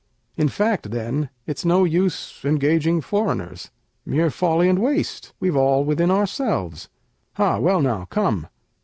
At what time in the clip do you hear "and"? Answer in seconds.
4.67-4.79